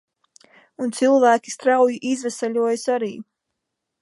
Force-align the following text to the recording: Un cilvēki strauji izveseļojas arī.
Un 0.85 0.95
cilvēki 0.99 1.53
strauji 1.57 2.01
izveseļojas 2.13 2.89
arī. 2.97 3.13